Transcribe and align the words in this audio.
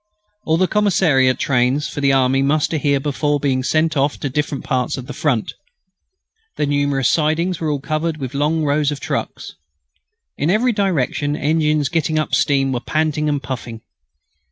All 0.45 0.57
the 0.57 0.67
commissariat 0.67 1.37
trains 1.37 1.87
for 1.87 2.01
the 2.01 2.11
army 2.11 2.41
muster 2.41 2.77
here 2.77 2.99
before 2.99 3.39
being 3.39 3.61
sent 3.61 3.95
off 3.95 4.17
to 4.21 4.31
different 4.31 4.63
parts 4.63 4.97
of 4.97 5.05
the 5.05 5.13
Front. 5.13 5.53
The 6.57 6.65
numerous 6.65 7.07
sidings 7.07 7.59
were 7.61 7.69
all 7.69 7.79
covered 7.81 8.17
with 8.17 8.33
long 8.33 8.63
rows 8.63 8.89
of 8.91 8.99
trucks. 8.99 9.53
In 10.39 10.49
every 10.49 10.71
direction 10.71 11.35
engines 11.35 11.87
getting 11.87 12.17
up 12.17 12.33
steam 12.33 12.71
were 12.71 12.79
panting 12.79 13.29
and 13.29 13.43
puffing. 13.43 13.81